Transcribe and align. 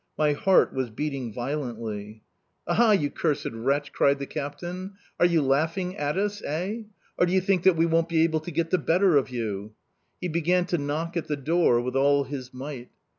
My 0.17 0.33
heart 0.33 0.73
was 0.73 0.89
beating 0.89 1.31
violently. 1.31 2.23
"Aha, 2.65 2.89
you 2.89 3.11
cursed 3.11 3.51
wretch!" 3.51 3.93
cried 3.93 4.17
the 4.17 4.25
captain. 4.25 4.93
"Are 5.19 5.27
you 5.27 5.43
laughing 5.43 5.95
at 5.95 6.17
us, 6.17 6.41
eh? 6.41 6.85
Or 7.19 7.27
do 7.27 7.31
you 7.33 7.39
think 7.39 7.61
that 7.65 7.77
we 7.77 7.85
won't 7.85 8.09
be 8.09 8.23
able 8.23 8.39
to 8.39 8.49
get 8.49 8.71
the 8.71 8.79
better 8.79 9.15
of 9.15 9.29
you?" 9.29 9.75
He 10.19 10.27
began 10.27 10.65
to 10.65 10.79
knock 10.79 11.15
at 11.15 11.27
the 11.27 11.37
door 11.37 11.79
with 11.81 11.95
all 11.95 12.23
his 12.23 12.51
might. 12.51 12.89